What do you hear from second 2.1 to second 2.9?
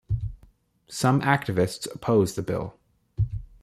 the bill.